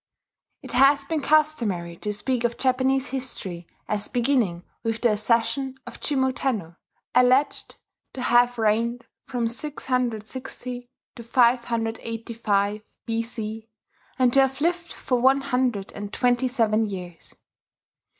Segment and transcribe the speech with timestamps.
[0.63, 5.99] It has been customary to speak of Japanese history as beginning with the accession of
[5.99, 6.75] Jimmu Tenno,
[7.13, 7.75] alleged
[8.13, 13.69] to have reigned from 660 to 585 B.C.,
[14.17, 17.35] and to have lived for one hundred and twenty seven years.